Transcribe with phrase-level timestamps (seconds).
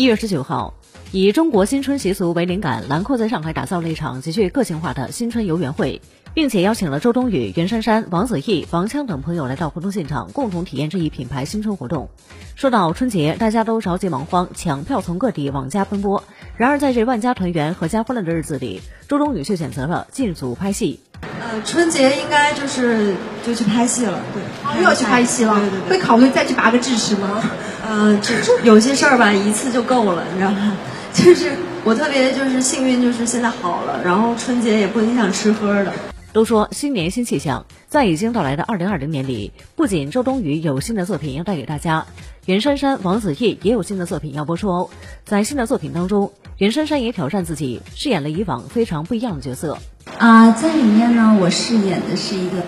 [0.00, 0.72] 一月十九号，
[1.12, 6.00] 以中国新春习俗为灵感，兰蔻在上海打造了一场极具个性化的新春游园会，
[6.32, 12.08] 并且邀请了周冬雨、袁姗姗、王子异、王锵等朋友来到活动现场，共同体验这一品牌新春活动。
[12.56, 16.24] 说到春节，大家都着急忙慌，抢票从各地往家奔波。
[16.56, 21.00] 然而，在这万家团圆、阖家欢乐的日子里，周冬雨却选择了进组拍戏。
[21.42, 23.14] 呃，春节应该就是
[23.44, 27.42] 就去拍戏了，对，又要去拍戏了，对对对，会考虑再去拔个智齿吗？
[27.90, 30.76] 呃，就有些事儿吧，一次就够了，你知道吗？
[31.12, 31.50] 就是
[31.82, 35.92] 我特别就是幸运，就是现在好了，然后春节也不影响吃喝的。
[36.32, 42.06] 都说新年新气象，在已经到来的二零二零年里，不仅周冬雨有新的作品要带给大家，
[42.46, 44.88] 袁姗姗、王子异也有新的作品要播出哦。
[45.24, 49.76] 在新的作品当中，袁姗姗也挑战自己，饰演了以往非常不一样的角色。
[50.16, 52.58] 啊，在里面呢，我饰演的是一个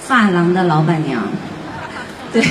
[0.00, 1.22] 发廊的老板娘，
[2.34, 2.42] 对，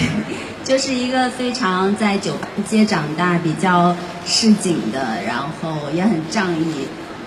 [0.69, 6.85] 就是一个非常在酒吧街长大、比较市井的，然后也很仗义，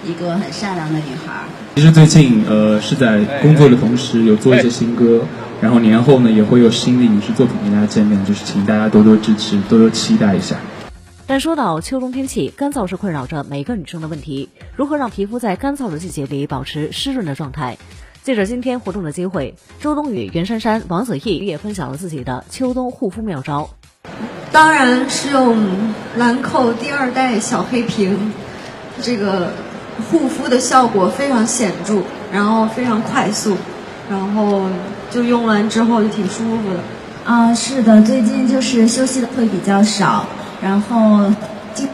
[0.09, 1.43] 一个很善良的女孩。
[1.75, 5.25] 其实最近呃是在工作的同时有做一些新歌，
[5.61, 10.55] 然后年后呢也会有新的影视作品跟大家见面，就是请大家多多支持，多多期待一下。
[11.27, 14.51] 但说到秋冬天气，干燥是困扰着每个女生的问题。
[14.77, 17.77] 如何让皮肤在干燥的季节里保持湿润的状态？
[18.23, 23.69] 借着今天活动的机会，周冬雨、袁姗姗、王子异也分享了自己的秋冬护肤妙招。
[24.53, 25.59] 当然是用
[26.17, 28.33] 兰蔻第二代小黑瓶，
[29.01, 29.53] 这个
[30.09, 32.01] 护肤的效果非常显著，
[32.33, 33.57] 然后非常快速，
[34.09, 34.69] 然后
[35.11, 36.81] 就用完之后就挺舒服的。
[37.25, 40.25] 啊，是的，最近就是休息的会比较少。
[40.61, 41.29] 然后
[41.75, 41.89] 今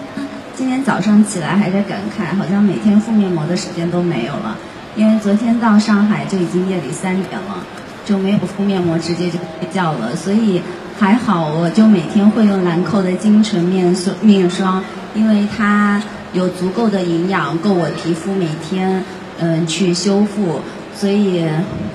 [0.55, 4.57] 今天早上起来还在感慨，好像每天敷面膜的时间都没有了，
[4.99, 7.65] 因为昨天到上海就已经夜里三点了，
[8.05, 10.17] 就没有敷面膜，直接就睡觉了。
[10.17, 10.61] 所以
[10.99, 14.83] 还好，我就每天会用兰蔻的精纯面霜面霜，
[15.15, 19.05] 因为它有足够的营养，够我皮肤每天
[19.39, 20.61] 嗯去修复，
[20.97, 21.47] 所以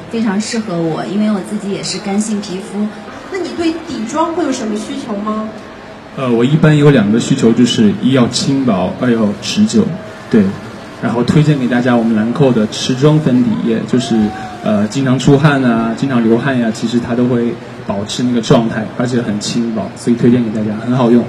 [0.09, 2.87] 非常适合我，因为我自己也是干性皮肤。
[3.33, 5.49] 那你对底妆会有什么需求吗？
[6.15, 9.85] 呃，我一般有两个需求，就是一要轻薄，二要持久，
[10.31, 10.41] 对。
[11.03, 14.15] 然后推荐给大家我们兰蔻的持妆粉底液，就是
[14.63, 17.53] 呃经常出汗啊，经常流汗呀，其实它都会
[17.85, 21.21] 保持那个状态，而且很轻薄，所以推荐给大家，很好用。